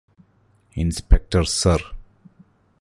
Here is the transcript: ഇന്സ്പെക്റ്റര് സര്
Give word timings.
ഇന്സ്പെക്റ്റര് 0.75 1.51
സര് 1.51 1.87